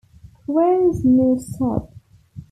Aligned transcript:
Crowe's 0.33 1.05
New 1.05 1.37
South. 1.37 1.93